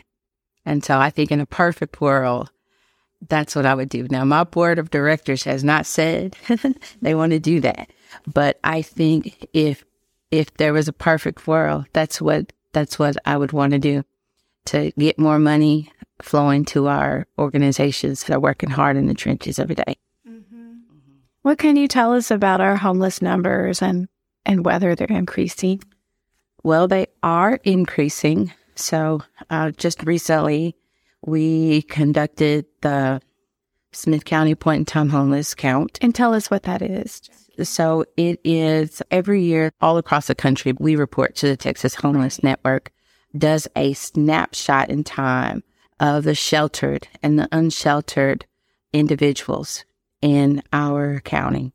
And 0.65 0.83
so 0.83 0.97
I 0.97 1.09
think 1.09 1.31
in 1.31 1.39
a 1.39 1.45
perfect 1.45 2.01
world, 2.01 2.51
that's 3.27 3.55
what 3.55 3.65
I 3.65 3.73
would 3.73 3.89
do. 3.89 4.07
Now, 4.09 4.25
my 4.25 4.43
board 4.43 4.79
of 4.79 4.89
directors 4.89 5.43
has 5.43 5.63
not 5.63 5.85
said 5.85 6.35
they 7.01 7.15
want 7.15 7.31
to 7.31 7.39
do 7.39 7.61
that, 7.61 7.89
but 8.31 8.59
I 8.63 8.81
think 8.81 9.47
if 9.53 9.83
if 10.31 10.53
there 10.55 10.73
was 10.73 10.87
a 10.87 10.93
perfect 10.93 11.47
world, 11.47 11.85
that's 11.93 12.21
what 12.21 12.51
that's 12.73 12.99
what 12.99 13.17
I 13.25 13.37
would 13.37 13.53
want 13.53 13.71
to 13.71 13.79
do 13.79 14.03
to 14.65 14.91
get 14.97 15.17
more 15.17 15.39
money 15.39 15.91
flowing 16.21 16.65
to 16.65 16.87
our 16.87 17.25
organizations 17.37 18.23
that 18.23 18.35
are 18.35 18.39
working 18.39 18.69
hard 18.69 18.97
in 18.97 19.07
the 19.07 19.13
trenches 19.13 19.59
every 19.59 19.75
day. 19.75 19.95
Mm-hmm. 20.27 20.73
What 21.43 21.57
can 21.57 21.75
you 21.75 21.87
tell 21.87 22.13
us 22.13 22.31
about 22.31 22.61
our 22.61 22.75
homeless 22.75 23.21
numbers 23.21 23.81
and 23.81 24.07
and 24.45 24.65
whether 24.65 24.95
they're 24.95 25.07
increasing? 25.07 25.81
Well, 26.63 26.87
they 26.87 27.07
are 27.23 27.59
increasing. 27.63 28.51
So, 28.75 29.23
uh, 29.49 29.71
just 29.71 30.03
recently, 30.03 30.75
we 31.25 31.83
conducted 31.83 32.65
the 32.81 33.21
Smith 33.91 34.25
County 34.25 34.55
Point 34.55 34.79
in 34.79 34.85
Time 34.85 35.09
Homeless 35.09 35.55
Count. 35.55 35.97
And 36.01 36.13
tell 36.13 36.33
us 36.33 36.51
what 36.51 36.63
that 36.63 36.81
is. 36.81 37.21
So 37.63 38.05
it 38.15 38.39
is 38.43 39.01
every 39.09 39.41
year 39.41 39.71
all 39.81 39.97
across 39.97 40.27
the 40.27 40.35
country, 40.35 40.73
we 40.77 40.95
report 40.95 41.35
to 41.37 41.47
the 41.47 41.57
Texas 41.57 41.95
Homeless 41.95 42.43
Network, 42.43 42.91
does 43.37 43.67
a 43.75 43.93
snapshot 43.93 44.89
in 44.89 45.03
time 45.03 45.63
of 45.99 46.23
the 46.23 46.35
sheltered 46.35 47.07
and 47.23 47.39
the 47.39 47.49
unsheltered 47.51 48.45
individuals 48.93 49.85
in 50.21 50.61
our 50.71 51.19
county. 51.21 51.73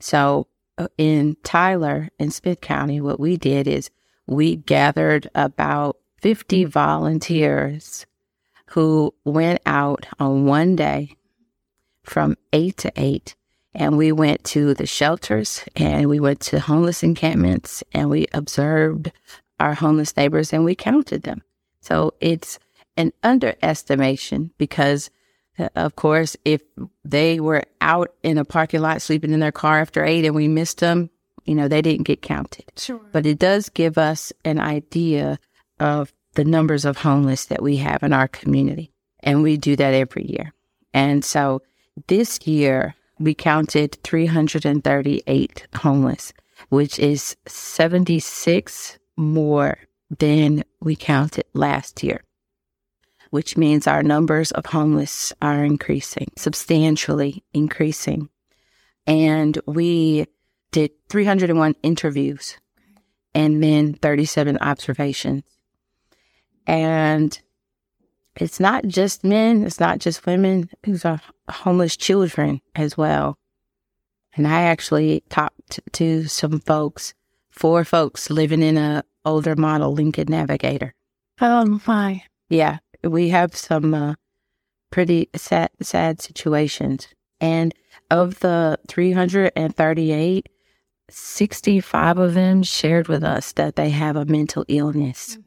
So 0.00 0.46
uh, 0.76 0.88
in 0.96 1.36
Tyler 1.42 2.08
in 2.18 2.30
Smith 2.30 2.60
County, 2.60 3.00
what 3.00 3.18
we 3.18 3.36
did 3.36 3.66
is 3.66 3.90
we 4.26 4.56
gathered 4.56 5.28
about 5.34 5.96
50 6.20 6.64
volunteers 6.64 8.06
who 8.66 9.14
went 9.24 9.60
out 9.66 10.06
on 10.18 10.44
one 10.44 10.76
day 10.76 11.16
from 12.02 12.36
eight 12.52 12.76
to 12.78 12.92
eight. 12.96 13.34
And 13.78 13.96
we 13.96 14.10
went 14.10 14.42
to 14.46 14.74
the 14.74 14.86
shelters 14.86 15.64
and 15.76 16.08
we 16.08 16.18
went 16.18 16.40
to 16.40 16.58
homeless 16.58 17.04
encampments 17.04 17.84
and 17.92 18.10
we 18.10 18.26
observed 18.32 19.12
our 19.60 19.74
homeless 19.74 20.16
neighbors 20.16 20.52
and 20.52 20.64
we 20.64 20.74
counted 20.74 21.22
them. 21.22 21.42
So 21.80 22.12
it's 22.20 22.58
an 22.96 23.12
underestimation 23.22 24.50
because, 24.58 25.10
uh, 25.60 25.68
of 25.76 25.94
course, 25.94 26.36
if 26.44 26.60
they 27.04 27.38
were 27.38 27.62
out 27.80 28.12
in 28.24 28.36
a 28.36 28.44
parking 28.44 28.80
lot 28.80 29.00
sleeping 29.00 29.32
in 29.32 29.38
their 29.38 29.52
car 29.52 29.80
after 29.80 30.04
eight 30.04 30.24
and 30.24 30.34
we 30.34 30.48
missed 30.48 30.80
them, 30.80 31.08
you 31.44 31.54
know, 31.54 31.68
they 31.68 31.80
didn't 31.80 32.06
get 32.06 32.20
counted. 32.20 32.64
Sure. 32.76 33.00
But 33.12 33.26
it 33.26 33.38
does 33.38 33.68
give 33.68 33.96
us 33.96 34.32
an 34.44 34.58
idea 34.58 35.38
of 35.78 36.12
the 36.34 36.44
numbers 36.44 36.84
of 36.84 36.96
homeless 36.96 37.44
that 37.44 37.62
we 37.62 37.76
have 37.76 38.02
in 38.02 38.12
our 38.12 38.26
community. 38.26 38.90
And 39.20 39.44
we 39.44 39.56
do 39.56 39.76
that 39.76 39.94
every 39.94 40.26
year. 40.26 40.52
And 40.92 41.24
so 41.24 41.62
this 42.08 42.44
year, 42.44 42.96
we 43.18 43.34
counted 43.34 43.98
338 44.02 45.66
homeless, 45.76 46.32
which 46.68 46.98
is 46.98 47.36
76 47.46 48.98
more 49.16 49.78
than 50.18 50.64
we 50.80 50.96
counted 50.96 51.44
last 51.52 52.02
year, 52.02 52.22
which 53.30 53.56
means 53.56 53.86
our 53.86 54.02
numbers 54.02 54.52
of 54.52 54.66
homeless 54.66 55.32
are 55.42 55.64
increasing, 55.64 56.28
substantially 56.36 57.44
increasing. 57.52 58.28
And 59.06 59.58
we 59.66 60.26
did 60.70 60.92
301 61.08 61.74
interviews 61.82 62.56
and 63.34 63.62
then 63.62 63.94
37 63.94 64.58
observations. 64.58 65.44
And 66.66 67.40
it's 68.40 68.60
not 68.60 68.86
just 68.86 69.24
men, 69.24 69.64
it's 69.64 69.80
not 69.80 69.98
just 69.98 70.24
women, 70.24 70.70
these 70.82 71.04
are 71.04 71.20
homeless 71.50 71.96
children 71.96 72.60
as 72.74 72.96
well. 72.96 73.36
And 74.36 74.46
I 74.46 74.62
actually 74.62 75.24
talked 75.28 75.80
to 75.92 76.28
some 76.28 76.60
folks, 76.60 77.14
four 77.50 77.84
folks 77.84 78.30
living 78.30 78.62
in 78.62 78.76
a 78.76 79.02
older 79.24 79.56
model 79.56 79.92
Lincoln 79.92 80.28
Navigator. 80.28 80.94
Oh 81.40 81.80
my. 81.86 82.22
Yeah, 82.48 82.78
we 83.02 83.28
have 83.30 83.56
some 83.56 83.92
uh, 83.92 84.14
pretty 84.90 85.28
sad 85.34 85.70
sad 85.82 86.22
situations. 86.22 87.08
And 87.40 87.74
of 88.10 88.40
the 88.40 88.78
338, 88.88 90.48
65 91.10 92.18
of 92.18 92.34
them 92.34 92.62
shared 92.62 93.08
with 93.08 93.24
us 93.24 93.52
that 93.52 93.76
they 93.76 93.90
have 93.90 94.16
a 94.16 94.24
mental 94.24 94.64
illness. 94.68 95.38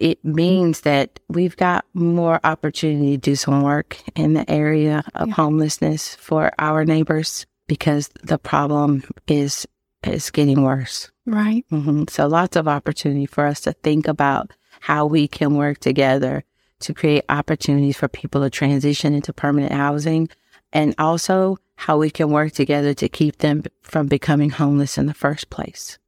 Mm-hmm 0.00 0.04
it 0.04 0.24
means 0.24 0.80
that 0.82 1.20
we've 1.28 1.56
got 1.56 1.84
more 1.94 2.40
opportunity 2.44 3.12
to 3.12 3.16
do 3.16 3.36
some 3.36 3.62
work 3.62 3.98
in 4.14 4.34
the 4.34 4.48
area 4.50 5.04
of 5.14 5.28
yeah. 5.28 5.34
homelessness 5.34 6.14
for 6.16 6.50
our 6.58 6.84
neighbors 6.84 7.46
because 7.66 8.10
the 8.22 8.38
problem 8.38 9.04
is 9.26 9.66
is 10.02 10.30
getting 10.30 10.62
worse. 10.62 11.10
Right. 11.24 11.64
Mm-hmm. 11.72 12.04
So 12.10 12.26
lots 12.26 12.56
of 12.56 12.68
opportunity 12.68 13.24
for 13.24 13.46
us 13.46 13.60
to 13.62 13.72
think 13.72 14.06
about 14.06 14.52
how 14.80 15.06
we 15.06 15.26
can 15.26 15.54
work 15.54 15.78
together 15.78 16.44
to 16.80 16.92
create 16.92 17.24
opportunities 17.30 17.96
for 17.96 18.08
people 18.08 18.42
to 18.42 18.50
transition 18.50 19.14
into 19.14 19.32
permanent 19.32 19.72
housing 19.72 20.28
and 20.74 20.94
also 20.98 21.56
how 21.76 21.96
we 21.96 22.10
can 22.10 22.28
work 22.28 22.52
together 22.52 22.92
to 22.92 23.08
keep 23.08 23.38
them 23.38 23.62
from 23.82 24.08
becoming 24.08 24.50
homeless 24.50 24.98
in 24.98 25.06
the 25.06 25.14
first 25.14 25.48
place. 25.48 25.98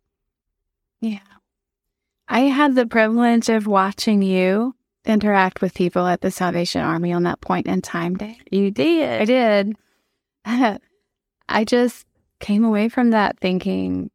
Yeah. 1.00 1.20
I 2.28 2.40
had 2.40 2.74
the 2.74 2.86
privilege 2.86 3.48
of 3.48 3.66
watching 3.66 4.22
you 4.22 4.74
interact 5.04 5.60
with 5.60 5.74
people 5.74 6.06
at 6.06 6.20
the 6.20 6.30
Salvation 6.30 6.82
Army 6.82 7.12
on 7.12 7.22
that 7.22 7.40
point 7.40 7.66
in 7.66 7.80
time 7.80 8.16
day. 8.16 8.38
You 8.50 8.70
did. 8.70 9.22
I 9.22 9.24
did. 9.24 9.76
I 11.48 11.64
just 11.64 12.06
came 12.40 12.64
away 12.64 12.88
from 12.88 13.10
that 13.10 13.38
thinking, 13.38 14.10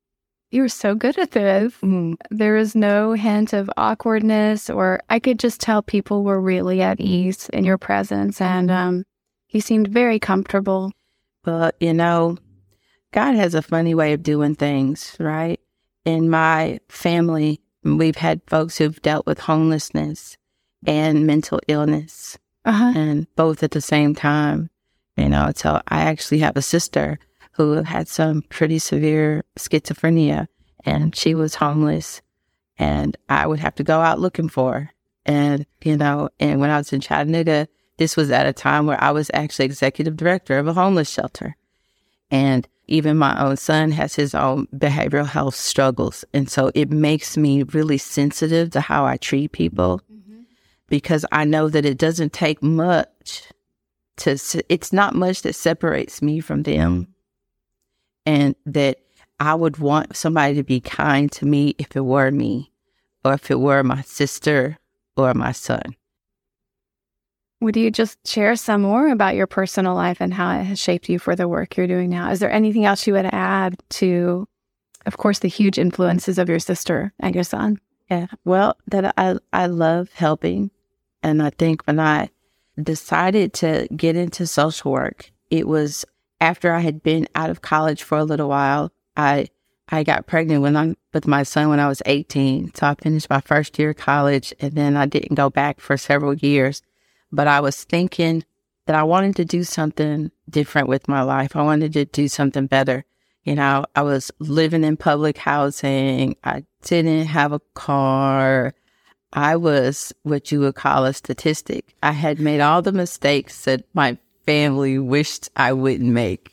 you 0.51 0.61
were 0.61 0.69
so 0.69 0.95
good 0.95 1.17
at 1.17 1.31
this. 1.31 1.73
Mm. 1.81 2.15
There 2.29 2.55
was 2.55 2.75
no 2.75 3.13
hint 3.13 3.53
of 3.53 3.69
awkwardness, 3.77 4.69
or 4.69 5.01
I 5.09 5.19
could 5.19 5.39
just 5.39 5.61
tell 5.61 5.81
people 5.81 6.23
were 6.23 6.41
really 6.41 6.81
at 6.81 6.99
ease 6.99 7.47
in 7.49 7.63
your 7.63 7.77
presence. 7.77 8.41
And 8.41 8.69
um, 8.69 9.05
you 9.49 9.61
seemed 9.61 9.87
very 9.87 10.19
comfortable. 10.19 10.91
But, 11.43 11.75
you 11.79 11.93
know, 11.93 12.37
God 13.13 13.35
has 13.35 13.55
a 13.55 13.61
funny 13.61 13.95
way 13.95 14.11
of 14.13 14.23
doing 14.23 14.55
things, 14.55 15.15
right? 15.19 15.59
In 16.03 16.29
my 16.29 16.79
family, 16.89 17.61
We've 17.83 18.15
had 18.15 18.41
folks 18.47 18.77
who've 18.77 19.01
dealt 19.01 19.25
with 19.25 19.39
homelessness 19.39 20.37
and 20.85 21.25
mental 21.25 21.59
illness, 21.67 22.37
uh-huh. 22.65 22.93
and 22.95 23.27
both 23.35 23.63
at 23.63 23.71
the 23.71 23.81
same 23.81 24.15
time. 24.15 24.69
You 25.17 25.29
know, 25.29 25.51
so 25.55 25.81
I 25.87 26.01
actually 26.01 26.39
have 26.39 26.55
a 26.55 26.61
sister 26.61 27.19
who 27.53 27.83
had 27.83 28.07
some 28.07 28.43
pretty 28.43 28.79
severe 28.79 29.43
schizophrenia, 29.57 30.47
and 30.85 31.15
she 31.15 31.35
was 31.35 31.55
homeless 31.55 32.21
and 32.81 33.15
I 33.29 33.45
would 33.45 33.59
have 33.59 33.75
to 33.75 33.83
go 33.83 34.01
out 34.01 34.19
looking 34.19 34.49
for 34.49 34.73
her. 34.73 34.93
And, 35.23 35.67
you 35.83 35.97
know, 35.97 36.29
and 36.39 36.59
when 36.59 36.71
I 36.71 36.77
was 36.77 36.91
in 36.91 36.99
Chattanooga, 36.99 37.67
this 37.97 38.17
was 38.17 38.31
at 38.31 38.47
a 38.47 38.53
time 38.53 38.87
where 38.87 39.01
I 39.01 39.11
was 39.11 39.29
actually 39.35 39.65
executive 39.65 40.17
director 40.17 40.57
of 40.57 40.67
a 40.67 40.73
homeless 40.73 41.07
shelter. 41.07 41.55
And 42.31 42.67
even 42.91 43.17
my 43.17 43.39
own 43.41 43.57
son 43.57 43.91
has 43.91 44.15
his 44.15 44.35
own 44.35 44.67
behavioral 44.75 45.25
health 45.25 45.55
struggles. 45.55 46.25
And 46.33 46.49
so 46.49 46.71
it 46.75 46.91
makes 46.91 47.37
me 47.37 47.63
really 47.63 47.97
sensitive 47.97 48.71
to 48.71 48.81
how 48.81 49.05
I 49.05 49.17
treat 49.17 49.53
people 49.53 50.01
mm-hmm. 50.11 50.41
because 50.87 51.25
I 51.31 51.45
know 51.45 51.69
that 51.69 51.85
it 51.85 51.97
doesn't 51.97 52.33
take 52.33 52.61
much 52.61 53.43
to, 54.17 54.37
it's 54.69 54.91
not 54.91 55.15
much 55.15 55.41
that 55.43 55.55
separates 55.55 56.21
me 56.21 56.39
from 56.39 56.63
them. 56.63 57.07
And 58.25 58.55
that 58.67 58.99
I 59.39 59.55
would 59.55 59.77
want 59.77 60.15
somebody 60.15 60.53
to 60.55 60.63
be 60.63 60.79
kind 60.79 61.31
to 61.31 61.45
me 61.45 61.73
if 61.79 61.95
it 61.95 62.05
were 62.05 62.29
me 62.29 62.71
or 63.25 63.33
if 63.33 63.49
it 63.49 63.59
were 63.59 63.83
my 63.83 64.01
sister 64.01 64.77
or 65.17 65.33
my 65.33 65.51
son. 65.51 65.95
Would 67.61 67.77
you 67.77 67.91
just 67.91 68.27
share 68.27 68.55
some 68.55 68.81
more 68.81 69.09
about 69.09 69.35
your 69.35 69.45
personal 69.45 69.93
life 69.93 70.19
and 70.19 70.33
how 70.33 70.59
it 70.59 70.63
has 70.63 70.79
shaped 70.79 71.09
you 71.09 71.19
for 71.19 71.35
the 71.35 71.47
work 71.47 71.77
you're 71.77 71.85
doing 71.85 72.09
now? 72.09 72.31
Is 72.31 72.39
there 72.39 72.51
anything 72.51 72.85
else 72.85 73.05
you 73.05 73.13
would 73.13 73.27
add 73.27 73.79
to, 73.91 74.47
of 75.05 75.17
course, 75.17 75.39
the 75.39 75.47
huge 75.47 75.77
influences 75.77 76.39
of 76.39 76.49
your 76.49 76.59
sister 76.59 77.13
and 77.19 77.35
your 77.35 77.43
son? 77.43 77.79
Yeah, 78.09 78.27
well, 78.43 78.77
that 78.87 79.13
I 79.15 79.37
I 79.53 79.67
love 79.67 80.09
helping, 80.13 80.71
and 81.23 81.41
I 81.41 81.51
think 81.51 81.83
when 81.83 81.99
I 81.99 82.29
decided 82.81 83.53
to 83.53 83.87
get 83.95 84.15
into 84.15 84.47
social 84.47 84.91
work, 84.91 85.31
it 85.49 85.67
was 85.67 86.03
after 86.41 86.73
I 86.73 86.79
had 86.79 87.03
been 87.03 87.27
out 87.35 87.51
of 87.51 87.61
college 87.61 88.03
for 88.03 88.17
a 88.17 88.25
little 88.25 88.49
while. 88.49 88.91
I 89.15 89.47
I 89.87 90.03
got 90.03 90.25
pregnant 90.25 90.61
when 90.61 90.75
I 90.75 90.95
with 91.13 91.27
my 91.27 91.43
son 91.43 91.69
when 91.69 91.79
I 91.79 91.87
was 91.87 92.01
18. 92.05 92.73
So 92.73 92.87
I 92.87 92.95
finished 92.95 93.29
my 93.29 93.39
first 93.41 93.77
year 93.77 93.91
of 93.91 93.97
college 93.97 94.53
and 94.59 94.73
then 94.73 94.97
I 94.97 95.05
didn't 95.05 95.35
go 95.35 95.49
back 95.49 95.79
for 95.79 95.95
several 95.95 96.33
years. 96.33 96.81
But 97.31 97.47
I 97.47 97.59
was 97.59 97.83
thinking 97.83 98.43
that 98.85 98.95
I 98.95 99.03
wanted 99.03 99.35
to 99.37 99.45
do 99.45 99.63
something 99.63 100.31
different 100.49 100.87
with 100.87 101.07
my 101.07 101.21
life. 101.21 101.55
I 101.55 101.61
wanted 101.61 101.93
to 101.93 102.05
do 102.05 102.27
something 102.27 102.67
better. 102.67 103.05
You 103.43 103.55
know, 103.55 103.85
I 103.95 104.03
was 104.03 104.31
living 104.39 104.83
in 104.83 104.97
public 104.97 105.37
housing. 105.37 106.35
I 106.43 106.63
didn't 106.83 107.25
have 107.27 107.53
a 107.53 107.61
car. 107.73 108.73
I 109.33 109.55
was 109.55 110.13
what 110.23 110.51
you 110.51 110.59
would 110.59 110.75
call 110.75 111.05
a 111.05 111.13
statistic. 111.13 111.95
I 112.03 112.11
had 112.11 112.39
made 112.39 112.59
all 112.59 112.81
the 112.81 112.91
mistakes 112.91 113.63
that 113.63 113.85
my 113.93 114.17
family 114.45 114.99
wished 114.99 115.49
I 115.55 115.73
wouldn't 115.73 116.09
make. 116.09 116.51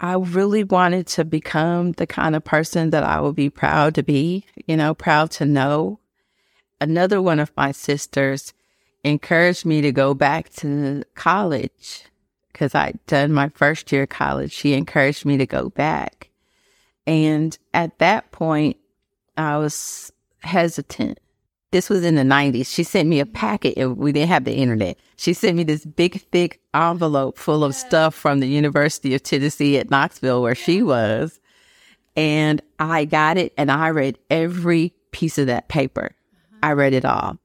I 0.00 0.14
really 0.14 0.64
wanted 0.64 1.06
to 1.08 1.24
become 1.24 1.92
the 1.92 2.06
kind 2.06 2.36
of 2.36 2.44
person 2.44 2.90
that 2.90 3.04
I 3.04 3.20
would 3.20 3.34
be 3.34 3.50
proud 3.50 3.94
to 3.94 4.02
be, 4.02 4.44
you 4.66 4.76
know, 4.76 4.94
proud 4.94 5.30
to 5.32 5.46
know. 5.46 5.98
Another 6.80 7.20
one 7.20 7.40
of 7.40 7.52
my 7.56 7.72
sisters 7.72 8.52
encouraged 9.04 9.64
me 9.64 9.80
to 9.82 9.92
go 9.92 10.14
back 10.14 10.48
to 10.54 11.04
college 11.14 12.04
because 12.52 12.74
I'd 12.74 12.98
done 13.06 13.32
my 13.32 13.50
first 13.50 13.90
year 13.92 14.04
of 14.04 14.08
college. 14.08 14.52
She 14.52 14.74
encouraged 14.74 15.24
me 15.24 15.36
to 15.36 15.46
go 15.46 15.68
back. 15.70 16.30
And 17.06 17.56
at 17.72 17.98
that 17.98 18.32
point, 18.32 18.78
I 19.36 19.58
was 19.58 20.12
hesitant 20.40 21.18
this 21.74 21.90
was 21.90 22.04
in 22.04 22.14
the 22.14 22.22
90s. 22.22 22.68
She 22.68 22.84
sent 22.84 23.08
me 23.08 23.18
a 23.18 23.26
packet 23.26 23.76
and 23.76 23.96
we 23.96 24.12
didn't 24.12 24.28
have 24.28 24.44
the 24.44 24.54
internet. 24.54 24.96
She 25.16 25.32
sent 25.32 25.56
me 25.56 25.64
this 25.64 25.84
big, 25.84 26.20
thick 26.30 26.60
envelope 26.72 27.36
full 27.36 27.64
of 27.64 27.74
stuff 27.74 28.14
from 28.14 28.38
the 28.38 28.46
University 28.46 29.12
of 29.12 29.24
Tennessee 29.24 29.76
at 29.76 29.90
Knoxville, 29.90 30.40
where 30.40 30.54
she 30.54 30.84
was. 30.84 31.40
And 32.14 32.62
I 32.78 33.06
got 33.06 33.38
it 33.38 33.54
and 33.58 33.72
I 33.72 33.88
read 33.88 34.20
every 34.30 34.94
piece 35.10 35.36
of 35.36 35.48
that 35.48 35.66
paper. 35.66 36.14
Uh-huh. 36.14 36.58
I 36.62 36.72
read 36.74 36.92
it 36.92 37.04
all. 37.04 37.40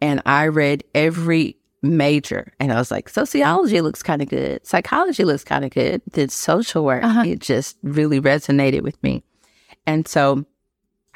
And 0.00 0.22
I 0.26 0.46
read 0.48 0.84
every 0.94 1.56
major. 1.82 2.52
And 2.58 2.72
I 2.72 2.76
was 2.76 2.90
like, 2.90 3.08
sociology 3.08 3.80
looks 3.80 4.02
kind 4.02 4.22
of 4.22 4.28
good. 4.28 4.66
Psychology 4.66 5.24
looks 5.24 5.44
kind 5.44 5.64
of 5.64 5.70
good. 5.70 6.02
Then 6.10 6.28
social 6.30 6.84
work, 6.84 7.04
uh-huh. 7.04 7.24
it 7.26 7.40
just 7.40 7.76
really 7.82 8.20
resonated 8.20 8.82
with 8.82 9.00
me. 9.02 9.22
And 9.86 10.08
so 10.08 10.46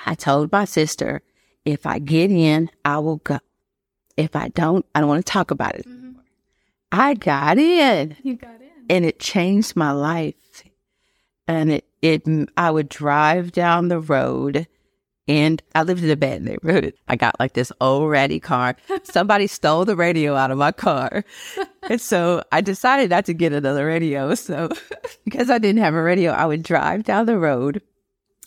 I 0.04 0.14
told 0.14 0.52
my 0.52 0.64
sister, 0.64 1.22
if 1.64 1.86
I 1.86 1.98
get 1.98 2.30
in, 2.30 2.70
I 2.84 2.98
will 2.98 3.16
go. 3.16 3.38
If 4.16 4.34
I 4.34 4.48
don't, 4.48 4.84
I 4.94 5.00
don't 5.00 5.08
want 5.08 5.24
to 5.24 5.32
talk 5.32 5.50
about 5.50 5.74
it. 5.76 5.86
Mm-hmm. 5.86 6.12
I 6.92 7.14
got 7.14 7.58
in. 7.58 8.16
You 8.22 8.36
got 8.36 8.60
in. 8.60 8.68
And 8.90 9.04
it 9.04 9.20
changed 9.20 9.76
my 9.76 9.92
life. 9.92 10.34
And 11.46 11.72
it, 11.72 11.86
it, 12.02 12.22
I 12.56 12.70
would 12.70 12.88
drive 12.88 13.52
down 13.52 13.88
the 13.88 14.00
road 14.00 14.66
and 15.28 15.62
I 15.74 15.82
lived 15.82 16.02
in 16.02 16.10
a 16.10 16.16
bad 16.16 16.42
neighborhood. 16.42 16.94
I 17.06 17.16
got 17.16 17.38
like 17.38 17.52
this 17.52 17.70
old 17.80 18.10
ratty 18.10 18.40
car. 18.40 18.76
Somebody 19.04 19.46
stole 19.46 19.84
the 19.84 19.94
radio 19.94 20.34
out 20.34 20.50
of 20.50 20.58
my 20.58 20.72
car. 20.72 21.22
and 21.88 22.00
so 22.00 22.42
I 22.50 22.62
decided 22.62 23.10
not 23.10 23.26
to 23.26 23.34
get 23.34 23.52
another 23.52 23.86
radio. 23.86 24.34
So 24.34 24.70
because 25.24 25.50
I 25.50 25.58
didn't 25.58 25.82
have 25.82 25.94
a 25.94 26.02
radio, 26.02 26.32
I 26.32 26.46
would 26.46 26.62
drive 26.62 27.04
down 27.04 27.26
the 27.26 27.38
road 27.38 27.82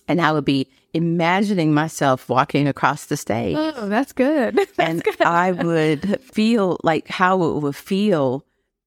and 0.08 0.20
I 0.20 0.32
would 0.32 0.44
be 0.46 0.68
imagining 0.94 1.74
myself 1.74 2.28
walking 2.28 2.68
across 2.68 3.06
the 3.06 3.16
stage. 3.16 3.56
Oh, 3.58 3.88
that's 3.88 4.12
good. 4.12 4.56
That's 4.76 4.80
and 4.80 5.04
good. 5.04 5.22
I 5.22 5.52
would 5.52 6.20
feel 6.22 6.80
like 6.84 7.08
how 7.08 7.42
it 7.44 7.62
would 7.62 7.76
feel, 7.76 8.44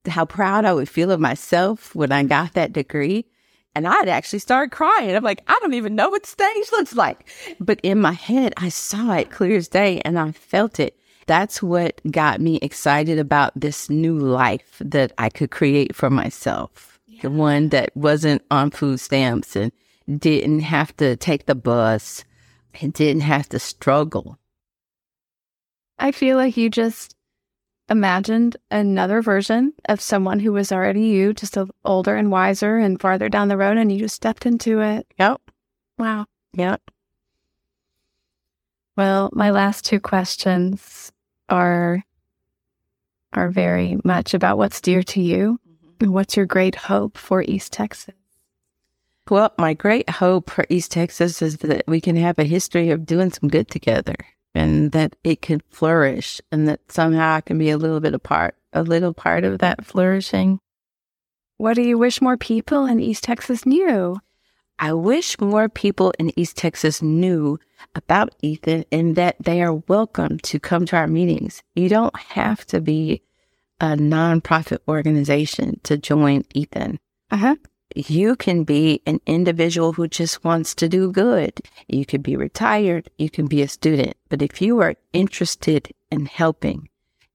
how 0.06 0.26
proud 0.26 0.64
I 0.64 0.74
would 0.74 0.88
feel 0.88 1.10
of 1.10 1.20
myself 1.20 1.94
when 1.94 2.12
I 2.12 2.24
got 2.24 2.52
that 2.54 2.72
degree. 2.72 3.24
And 3.74 3.88
I'd 3.88 4.08
actually 4.08 4.38
start 4.38 4.70
crying. 4.70 5.16
I'm 5.16 5.24
like, 5.24 5.42
I 5.48 5.58
don't 5.60 5.74
even 5.74 5.96
know 5.96 6.08
what 6.08 6.22
the 6.22 6.28
stage 6.28 6.72
looks 6.72 6.94
like. 6.94 7.28
But 7.58 7.80
in 7.82 8.00
my 8.00 8.12
head, 8.12 8.54
I 8.56 8.68
saw 8.68 9.12
it 9.14 9.30
clear 9.30 9.56
as 9.56 9.68
day 9.68 10.00
and 10.04 10.18
I 10.18 10.32
felt 10.32 10.78
it. 10.78 10.96
That's 11.26 11.62
what 11.62 12.00
got 12.10 12.40
me 12.40 12.58
excited 12.62 13.18
about 13.18 13.52
this 13.58 13.88
new 13.90 14.18
life 14.18 14.76
that 14.84 15.12
I 15.18 15.28
could 15.28 15.50
create 15.50 15.96
for 15.96 16.10
myself. 16.10 17.00
Yeah. 17.06 17.22
The 17.22 17.30
one 17.30 17.70
that 17.70 17.96
wasn't 17.96 18.42
on 18.50 18.70
food 18.70 19.00
stamps 19.00 19.56
and 19.56 19.72
didn't 20.18 20.60
have 20.60 20.96
to 20.98 21.16
take 21.16 21.46
the 21.46 21.54
bus 21.54 22.24
and 22.80 22.92
didn't 22.92 23.22
have 23.22 23.48
to 23.50 23.58
struggle. 23.58 24.38
I 25.98 26.12
feel 26.12 26.36
like 26.36 26.56
you 26.56 26.68
just 26.68 27.16
imagined 27.88 28.56
another 28.70 29.20
version 29.20 29.72
of 29.88 30.00
someone 30.00 30.40
who 30.40 30.52
was 30.52 30.72
already 30.72 31.02
you, 31.02 31.32
just 31.32 31.56
a, 31.56 31.66
older 31.84 32.16
and 32.16 32.30
wiser 32.30 32.78
and 32.78 33.00
farther 33.00 33.28
down 33.28 33.48
the 33.48 33.56
road, 33.56 33.76
and 33.76 33.92
you 33.92 33.98
just 33.98 34.14
stepped 34.14 34.46
into 34.46 34.80
it. 34.80 35.06
Yep. 35.18 35.40
Wow. 35.98 36.26
Yep. 36.54 36.82
Well, 38.96 39.30
my 39.32 39.50
last 39.50 39.84
two 39.84 40.00
questions 40.00 41.12
are 41.48 42.02
are 43.32 43.50
very 43.50 43.98
much 44.04 44.32
about 44.32 44.58
what's 44.58 44.80
dear 44.80 45.02
to 45.02 45.20
you. 45.20 45.58
Mm-hmm. 45.98 46.12
What's 46.12 46.36
your 46.36 46.46
great 46.46 46.76
hope 46.76 47.18
for 47.18 47.42
East 47.42 47.72
Texas? 47.72 48.14
Well, 49.28 49.52
my 49.58 49.74
great 49.74 50.08
hope 50.08 50.50
for 50.50 50.66
East 50.68 50.92
Texas 50.92 51.42
is 51.42 51.56
that 51.58 51.84
we 51.88 52.00
can 52.00 52.14
have 52.16 52.38
a 52.38 52.44
history 52.44 52.90
of 52.90 53.06
doing 53.06 53.32
some 53.32 53.48
good 53.48 53.68
together 53.68 54.14
and 54.54 54.92
that 54.92 55.16
it 55.24 55.42
can 55.42 55.60
flourish 55.70 56.40
and 56.52 56.68
that 56.68 56.80
somehow 56.90 57.34
I 57.34 57.40
can 57.40 57.58
be 57.58 57.70
a 57.70 57.78
little 57.78 58.00
bit 58.00 58.14
a 58.14 58.18
part, 58.18 58.56
a 58.72 58.82
little 58.82 59.12
part 59.12 59.44
of 59.44 59.58
that 59.58 59.84
flourishing. 59.84 60.60
What 61.56 61.74
do 61.74 61.82
you 61.82 61.98
wish 61.98 62.20
more 62.20 62.36
people 62.36 62.86
in 62.86 63.00
East 63.00 63.24
Texas 63.24 63.66
knew? 63.66 64.18
I 64.78 64.92
wish 64.92 65.38
more 65.40 65.68
people 65.68 66.12
in 66.18 66.38
East 66.38 66.56
Texas 66.56 67.00
knew 67.00 67.58
about 67.94 68.34
Ethan 68.42 68.84
and 68.90 69.14
that 69.16 69.36
they 69.40 69.62
are 69.62 69.74
welcome 69.74 70.38
to 70.40 70.58
come 70.58 70.84
to 70.86 70.96
our 70.96 71.06
meetings. 71.06 71.62
You 71.74 71.88
don't 71.88 72.16
have 72.16 72.64
to 72.66 72.80
be 72.80 73.22
a 73.80 73.96
nonprofit 73.96 74.78
organization 74.88 75.80
to 75.84 75.96
join 75.96 76.44
Ethan. 76.54 76.98
Uh 77.30 77.36
huh 77.36 77.56
you 77.94 78.34
can 78.34 78.64
be 78.64 79.00
an 79.06 79.20
individual 79.26 79.92
who 79.92 80.08
just 80.08 80.44
wants 80.44 80.74
to 80.76 80.88
do 80.88 81.12
good. 81.12 81.60
You 81.88 82.04
can 82.04 82.22
be 82.22 82.36
retired. 82.36 83.08
You 83.18 83.30
can 83.30 83.46
be 83.46 83.62
a 83.62 83.68
student. 83.68 84.16
But 84.28 84.42
if 84.42 84.60
you 84.60 84.80
are 84.80 84.96
interested 85.12 85.92
in 86.10 86.26
helping, 86.26 86.88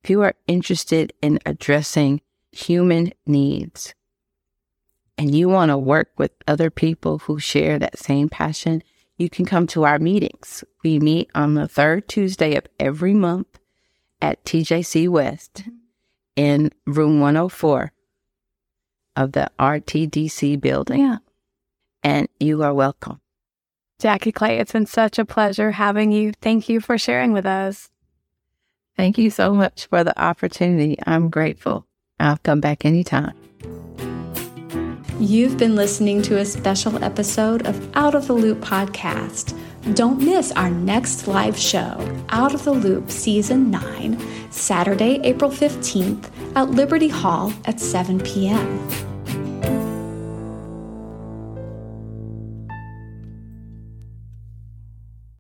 if 0.04 0.10
you 0.10 0.22
are 0.22 0.36
interested 0.48 1.14
in 1.22 1.40
addressing 1.46 2.22
human 2.52 3.14
needs, 3.26 3.94
and 5.18 5.36
you 5.36 5.50
want 5.50 5.70
to 5.70 5.78
work 5.78 6.12
with 6.18 6.32
other 6.48 6.70
people 6.70 7.20
who 7.20 7.40
share 7.40 7.78
that 7.78 8.00
same 8.00 8.30
passion, 8.30 8.82
you 9.18 9.30
can 9.30 9.46
come 9.46 9.68
to 9.68 9.84
our 9.84 10.00
meetings. 10.00 10.64
We 10.82 10.98
meet 11.00 11.30
on 11.36 11.56
the 11.56 11.68
third 11.68 12.08
Tuesday 12.08 12.56
of 12.56 12.66
every 12.80 13.14
month 13.14 13.60
at 14.22 14.44
TJC 14.46 15.10
West 15.10 15.56
mm-hmm. 15.56 15.76
in 16.38 16.72
room 16.86 17.20
104 17.20 17.92
of 19.20 19.34
the 19.34 19.52
RTDC 19.60 20.60
building. 20.62 21.02
Yeah. 21.02 21.18
And 22.02 22.30
you 22.40 22.64
are 22.64 22.74
welcome. 22.74 23.20
Jackie 24.00 24.32
Clay, 24.32 24.60
it's 24.60 24.72
been 24.72 24.86
such 24.86 25.20
a 25.20 25.26
pleasure 25.26 25.72
having 25.72 26.14
you. 26.14 26.32
Thank 26.42 26.70
you 26.70 26.80
for 26.80 26.98
sharing 26.98 27.34
with 27.34 27.46
us. 27.46 27.90
Thank 28.96 29.18
you 29.18 29.30
so 29.30 29.54
much 29.54 29.88
for 29.88 30.06
the 30.06 30.20
opportunity. 30.22 30.98
I'm 31.06 31.30
grateful. 31.30 31.86
I'll 32.18 32.38
come 32.38 32.62
back 32.62 32.86
anytime. 32.86 33.34
You've 35.20 35.58
been 35.58 35.76
listening 35.76 36.22
to 36.24 36.38
a 36.38 36.46
special 36.46 37.04
episode 37.04 37.68
of 37.68 37.96
Out 37.96 38.16
of 38.16 38.28
the 38.28 38.34
Loop 38.34 38.60
podcast 38.60 39.54
Don't 39.96 40.22
miss 40.22 40.54
our 40.54 40.70
next 40.70 41.28
live 41.28 41.58
show, 41.58 42.24
Out 42.30 42.54
of 42.54 42.64
the 42.64 42.72
Loop 42.72 43.12
Season 43.12 43.70
9, 43.70 44.18
Saturday, 44.50 45.20
April 45.24 45.52
15th 45.52 46.30
at 46.56 46.70
Liberty 46.72 47.10
Hall 47.10 47.54
at 47.66 47.80
7 47.80 48.20
p.m. 48.22 49.09
Bye. 49.30 49.89